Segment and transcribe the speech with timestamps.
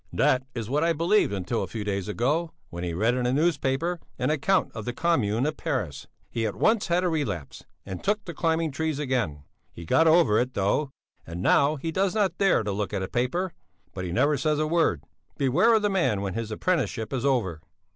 [0.11, 3.51] That is what I believed until a few days ago when he read in a
[3.61, 6.07] paper an account of the Commune at Paris.
[6.31, 9.43] He at once had a relapse and took to climbing trees again.
[9.71, 10.89] He got over it, though,
[11.27, 13.53] and now he does not dare to look at a paper.
[13.93, 15.03] But he never says a word.
[15.37, 17.61] Beware of the man when his apprenticeship is over.